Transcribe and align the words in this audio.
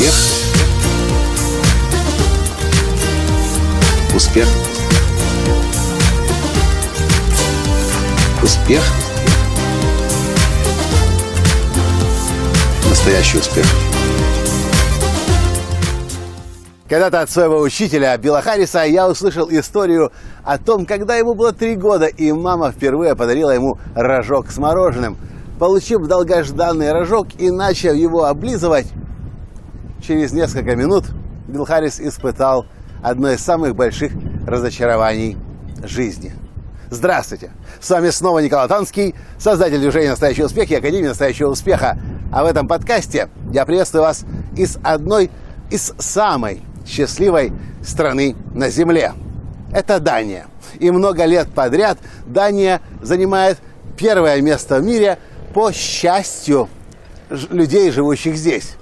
Успех. 0.00 0.14
Успех. 4.16 4.48
Успех. 8.42 8.82
Настоящий 12.88 13.38
успех. 13.38 13.66
Когда-то 16.88 17.20
от 17.20 17.28
своего 17.28 17.60
учителя 17.60 18.16
Билла 18.16 18.40
Харриса 18.40 18.84
я 18.84 19.06
услышал 19.06 19.50
историю 19.50 20.12
о 20.42 20.56
том, 20.56 20.86
когда 20.86 21.16
ему 21.16 21.34
было 21.34 21.52
три 21.52 21.76
года, 21.76 22.06
и 22.06 22.32
мама 22.32 22.72
впервые 22.72 23.14
подарила 23.14 23.50
ему 23.50 23.78
рожок 23.94 24.50
с 24.50 24.56
мороженым. 24.56 25.18
Получив 25.58 26.06
долгожданный 26.06 26.90
рожок 26.90 27.26
и 27.38 27.50
начав 27.50 27.94
его 27.94 28.24
облизывать, 28.24 28.86
через 30.02 30.32
несколько 30.32 30.76
минут 30.76 31.06
Билл 31.48 31.64
испытал 31.64 32.66
одно 33.02 33.30
из 33.30 33.40
самых 33.40 33.74
больших 33.74 34.12
разочарований 34.46 35.36
жизни. 35.82 36.32
Здравствуйте! 36.90 37.52
С 37.80 37.88
вами 37.90 38.10
снова 38.10 38.40
Николай 38.40 38.66
Танский, 38.68 39.14
создатель 39.38 39.78
движения 39.78 40.10
«Настоящий 40.10 40.42
успех» 40.42 40.70
и 40.70 40.74
Академии 40.74 41.08
«Настоящего 41.08 41.50
успеха». 41.50 41.98
А 42.32 42.42
в 42.42 42.46
этом 42.46 42.66
подкасте 42.66 43.28
я 43.52 43.64
приветствую 43.64 44.02
вас 44.02 44.24
из 44.56 44.78
одной 44.82 45.30
из 45.70 45.94
самой 45.98 46.62
счастливой 46.86 47.52
страны 47.84 48.34
на 48.54 48.70
Земле. 48.70 49.12
Это 49.72 50.00
Дания. 50.00 50.46
И 50.80 50.90
много 50.90 51.24
лет 51.26 51.48
подряд 51.54 51.98
Дания 52.26 52.80
занимает 53.02 53.58
первое 53.96 54.40
место 54.40 54.78
в 54.78 54.84
мире 54.84 55.18
по 55.54 55.72
счастью 55.72 56.68
людей, 57.50 57.90
живущих 57.92 58.36
здесь. 58.36 58.76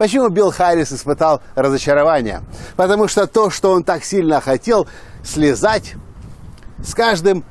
Почему 0.00 0.30
Билл 0.30 0.50
Харрис 0.50 0.94
испытал 0.94 1.42
разочарование? 1.54 2.40
Потому 2.74 3.06
что 3.06 3.26
то, 3.26 3.50
что 3.50 3.72
он 3.72 3.84
так 3.84 4.02
сильно 4.02 4.40
хотел, 4.40 4.88
слезать, 5.22 5.92
с 6.82 6.94
каждым, 6.94 7.44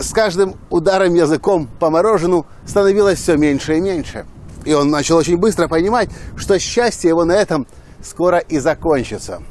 с 0.00 0.14
каждым 0.14 0.54
ударом 0.70 1.12
языком 1.12 1.68
по 1.78 1.90
морожену 1.90 2.46
становилось 2.64 3.18
все 3.18 3.36
меньше 3.36 3.76
и 3.76 3.80
меньше. 3.82 4.24
И 4.64 4.72
он 4.72 4.88
начал 4.88 5.18
очень 5.18 5.36
быстро 5.36 5.68
понимать, 5.68 6.08
что 6.36 6.58
счастье 6.58 7.10
его 7.10 7.26
на 7.26 7.32
этом 7.32 7.66
скоро 8.02 8.38
и 8.38 8.58
закончится. 8.58 9.42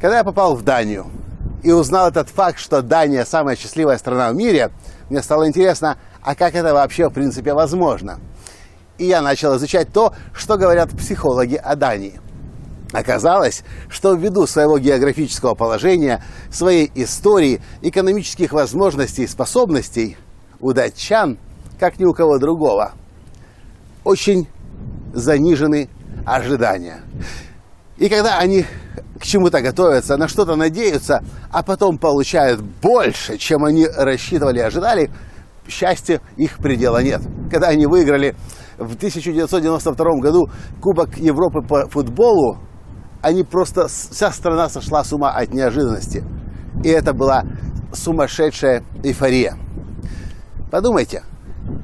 Когда 0.00 0.16
я 0.16 0.24
попал 0.24 0.56
в 0.56 0.64
Данию 0.64 1.06
и 1.62 1.70
узнал 1.70 2.08
этот 2.08 2.28
факт, 2.28 2.58
что 2.58 2.82
Дания 2.82 3.24
самая 3.24 3.54
счастливая 3.54 3.98
страна 3.98 4.32
в 4.32 4.34
мире, 4.34 4.72
мне 5.10 5.22
стало 5.22 5.46
интересно, 5.46 5.96
а 6.22 6.34
как 6.34 6.56
это 6.56 6.74
вообще 6.74 7.08
в 7.08 7.12
принципе 7.12 7.54
возможно? 7.54 8.18
И 8.98 9.06
я 9.06 9.22
начал 9.22 9.56
изучать 9.56 9.92
то, 9.92 10.12
что 10.34 10.56
говорят 10.56 10.90
психологи 10.90 11.56
о 11.56 11.74
Дании. 11.76 12.20
Оказалось, 12.92 13.64
что 13.88 14.12
ввиду 14.14 14.46
своего 14.46 14.78
географического 14.78 15.54
положения, 15.54 16.22
своей 16.50 16.90
истории, 16.94 17.62
экономических 17.80 18.52
возможностей 18.52 19.24
и 19.24 19.26
способностей, 19.26 20.18
у 20.60 20.72
датчан, 20.72 21.38
как 21.80 21.98
ни 21.98 22.04
у 22.04 22.12
кого 22.12 22.38
другого, 22.38 22.92
очень 24.04 24.46
занижены 25.14 25.88
ожидания. 26.26 27.00
И 27.96 28.08
когда 28.08 28.38
они 28.38 28.66
к 29.18 29.24
чему-то 29.24 29.60
готовятся, 29.60 30.16
на 30.16 30.28
что-то 30.28 30.56
надеются, 30.56 31.24
а 31.50 31.62
потом 31.62 31.98
получают 31.98 32.60
больше, 32.60 33.38
чем 33.38 33.64
они 33.64 33.86
рассчитывали 33.86 34.58
и 34.58 34.62
ожидали, 34.62 35.10
счастья 35.68 36.20
их 36.36 36.58
предела 36.58 37.02
нет. 37.02 37.22
Когда 37.50 37.68
они 37.68 37.86
выиграли 37.86 38.34
в 38.82 38.94
1992 38.94 40.20
году 40.20 40.48
Кубок 40.80 41.16
Европы 41.18 41.60
по 41.66 41.88
футболу, 41.88 42.58
они 43.20 43.44
просто, 43.44 43.88
вся 43.88 44.30
страна 44.32 44.68
сошла 44.68 45.04
с 45.04 45.12
ума 45.12 45.30
от 45.30 45.54
неожиданности. 45.54 46.24
И 46.82 46.88
это 46.88 47.12
была 47.12 47.44
сумасшедшая 47.92 48.82
эйфория. 49.02 49.56
Подумайте, 50.70 51.22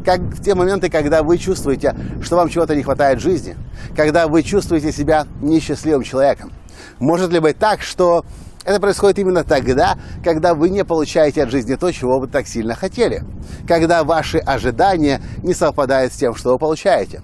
как 0.04 0.20
в 0.20 0.42
те 0.42 0.54
моменты, 0.54 0.90
когда 0.90 1.22
вы 1.22 1.38
чувствуете, 1.38 1.94
что 2.22 2.36
вам 2.36 2.48
чего-то 2.48 2.74
не 2.74 2.82
хватает 2.82 3.18
в 3.18 3.22
жизни, 3.22 3.56
когда 3.94 4.26
вы 4.26 4.42
чувствуете 4.42 4.92
себя 4.92 5.26
несчастливым 5.40 6.02
человеком. 6.02 6.52
Может 6.98 7.30
ли 7.30 7.38
быть 7.38 7.58
так, 7.58 7.82
что 7.82 8.24
это 8.68 8.80
происходит 8.80 9.18
именно 9.18 9.44
тогда, 9.44 9.96
когда 10.22 10.54
вы 10.54 10.68
не 10.68 10.84
получаете 10.84 11.42
от 11.42 11.50
жизни 11.50 11.74
то, 11.74 11.90
чего 11.90 12.18
вы 12.18 12.28
так 12.28 12.46
сильно 12.46 12.74
хотели, 12.74 13.24
когда 13.66 14.04
ваши 14.04 14.38
ожидания 14.38 15.22
не 15.42 15.54
совпадают 15.54 16.12
с 16.12 16.16
тем, 16.16 16.34
что 16.34 16.52
вы 16.52 16.58
получаете. 16.58 17.22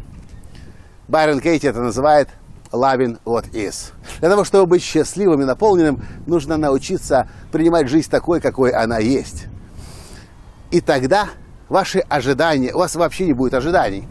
Байрон 1.06 1.40
Кейти 1.40 1.66
это 1.66 1.82
называет 1.82 2.30
loving 2.72 3.18
what 3.26 3.50
is. 3.52 3.92
Для 4.20 4.30
того, 4.30 4.44
чтобы 4.44 4.66
быть 4.66 4.82
счастливым 4.82 5.42
и 5.42 5.44
наполненным, 5.44 6.02
нужно 6.26 6.56
научиться 6.56 7.28
принимать 7.52 7.88
жизнь 7.88 8.10
такой, 8.10 8.40
какой 8.40 8.70
она 8.70 8.98
есть. 8.98 9.46
И 10.70 10.80
тогда 10.80 11.28
ваши 11.68 11.98
ожидания, 11.98 12.72
у 12.72 12.78
вас 12.78 12.96
вообще 12.96 13.26
не 13.26 13.34
будет 13.34 13.52
ожиданий. 13.52 14.08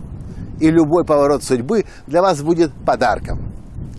И 0.60 0.70
любой 0.70 1.04
поворот 1.04 1.44
судьбы 1.44 1.86
для 2.06 2.22
вас 2.22 2.44
будет 2.44 2.72
подарком. 2.86 3.40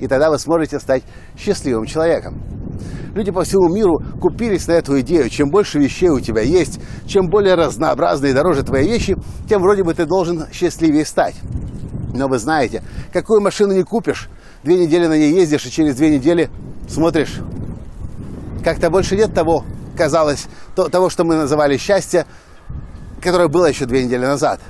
И 0.00 0.06
тогда 0.06 0.30
вы 0.30 0.38
сможете 0.38 0.78
стать 0.78 1.02
счастливым 1.36 1.86
человеком. 1.86 2.53
Люди 3.14 3.30
по 3.30 3.44
всему 3.44 3.68
миру 3.72 4.02
купились 4.20 4.66
на 4.66 4.72
эту 4.72 5.00
идею. 5.00 5.28
Чем 5.30 5.50
больше 5.50 5.78
вещей 5.78 6.08
у 6.08 6.20
тебя 6.20 6.42
есть, 6.42 6.80
чем 7.06 7.28
более 7.28 7.54
разнообразные 7.54 8.32
и 8.32 8.34
дороже 8.34 8.64
твои 8.64 8.88
вещи, 8.88 9.16
тем 9.48 9.62
вроде 9.62 9.84
бы 9.84 9.94
ты 9.94 10.04
должен 10.04 10.46
счастливее 10.52 11.04
стать. 11.04 11.36
Но 12.12 12.26
вы 12.28 12.38
знаете, 12.38 12.82
какую 13.12 13.40
машину 13.40 13.72
не 13.72 13.84
купишь, 13.84 14.28
две 14.64 14.78
недели 14.78 15.06
на 15.06 15.16
ней 15.16 15.32
ездишь, 15.32 15.64
и 15.66 15.70
через 15.70 15.94
две 15.96 16.10
недели 16.10 16.50
смотришь, 16.88 17.40
как-то 18.64 18.90
больше 18.90 19.16
нет 19.16 19.32
того, 19.32 19.64
казалось, 19.96 20.46
то, 20.74 20.88
того, 20.88 21.08
что 21.08 21.24
мы 21.24 21.36
называли 21.36 21.76
счастье, 21.76 22.26
которое 23.22 23.48
было 23.48 23.66
еще 23.66 23.86
две 23.86 24.04
недели 24.04 24.24
назад. 24.24 24.60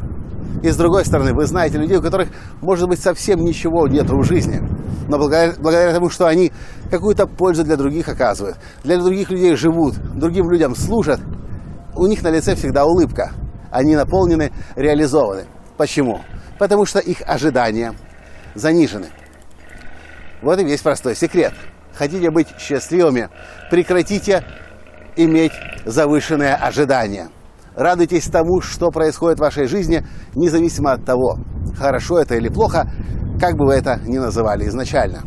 И 0.63 0.71
с 0.71 0.77
другой 0.77 1.05
стороны, 1.05 1.35
вы 1.35 1.47
знаете 1.47 1.79
людей, 1.79 1.97
у 1.97 2.03
которых, 2.03 2.29
может 2.61 2.89
быть, 2.89 3.01
совсем 3.01 3.41
ничего 3.41 3.87
нет 3.87 4.09
в 4.09 4.23
жизни. 4.23 4.61
Но 5.09 5.19
благодаря, 5.19 5.53
благодаря 5.59 5.93
тому, 5.93 6.09
что 6.09 6.27
они 6.27 6.53
какую-то 6.91 7.27
пользу 7.27 7.65
для 7.65 7.77
других 7.77 8.09
оказывают, 8.09 8.57
для 8.83 8.97
других 8.97 9.31
людей 9.31 9.55
живут, 9.57 9.97
другим 10.15 10.51
людям 10.51 10.75
служат, 10.75 11.21
у 11.95 12.07
них 12.07 12.23
на 12.23 12.29
лице 12.31 12.55
всегда 12.55 12.85
улыбка. 12.85 13.33
Они 13.71 13.97
наполнены, 13.97 14.53
реализованы. 14.77 15.47
Почему? 15.77 16.21
Потому 16.59 16.87
что 16.87 17.01
их 17.01 17.19
ожидания 17.27 17.95
занижены. 18.55 19.09
Вот 20.43 20.59
и 20.61 20.65
весь 20.65 20.81
простой 20.81 21.17
секрет. 21.17 21.53
Хотите 21.95 22.31
быть 22.31 22.49
счастливыми, 22.59 23.29
прекратите 23.71 24.45
иметь 25.17 25.53
завышенные 25.85 26.55
ожидания. 26.55 27.29
Радуйтесь 27.77 28.25
тому, 28.27 28.61
что 28.61 28.91
происходит 28.91 29.39
в 29.39 29.43
вашей 29.43 29.67
жизни, 29.67 30.07
независимо 30.35 30.93
от 30.93 31.05
того, 31.05 31.39
хорошо 31.77 32.19
это 32.19 32.37
или 32.37 32.49
плохо, 32.49 32.89
как 33.41 33.57
бы 33.57 33.67
вы 33.67 33.75
это 33.75 34.01
ни 34.05 34.19
называли 34.19 34.67
изначально. 34.69 35.23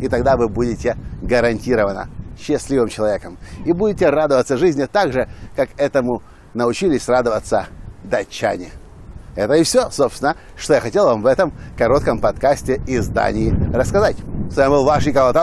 И 0.00 0.08
тогда 0.08 0.36
вы 0.36 0.48
будете 0.48 0.96
гарантированно 1.22 2.08
счастливым 2.38 2.88
человеком. 2.88 3.38
И 3.64 3.72
будете 3.72 4.10
радоваться 4.10 4.56
жизни 4.56 4.86
так 4.90 5.12
же, 5.12 5.28
как 5.56 5.68
этому 5.76 6.22
научились 6.52 7.08
радоваться 7.08 7.66
датчане. 8.02 8.70
Это 9.36 9.54
и 9.54 9.64
все, 9.64 9.90
собственно, 9.90 10.36
что 10.56 10.74
я 10.74 10.80
хотел 10.80 11.06
вам 11.06 11.22
в 11.22 11.26
этом 11.26 11.52
коротком 11.76 12.20
подкасте 12.20 12.80
из 12.86 13.08
Дании 13.08 13.52
рассказать. 13.74 14.16
С 14.50 14.56
вами 14.56 14.70
был 14.70 14.84
ваш 14.84 15.04
Николай 15.06 15.34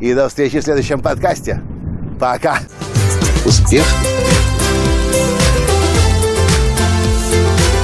и 0.00 0.14
до 0.14 0.28
встречи 0.28 0.58
в 0.58 0.64
следующем 0.64 1.00
подкасте. 1.00 1.62
Пока! 2.18 2.58
Успех! 3.44 3.84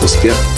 Успех! 0.02 0.57